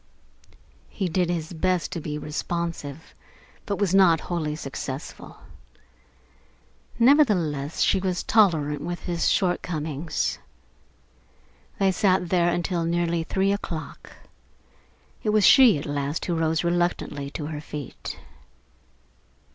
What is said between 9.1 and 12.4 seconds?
shortcomings. They sat